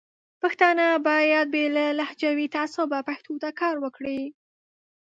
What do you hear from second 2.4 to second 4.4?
تعصبه پښتو ته کار وکړي.